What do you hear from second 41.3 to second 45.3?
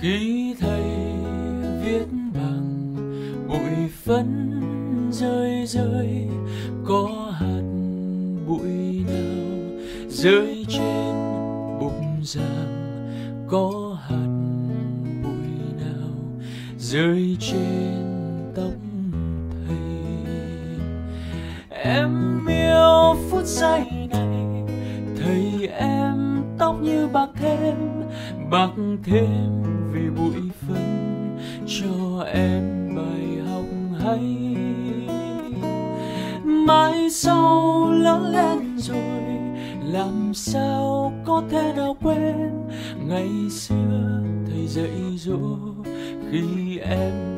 thể nào quên? Ngày xưa thầy dạy